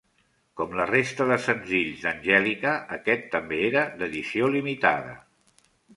[0.59, 5.15] Com la resta de senzills d'Angelica, aquest també era d'edició limitada.